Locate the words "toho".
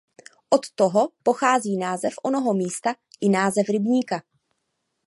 0.75-1.09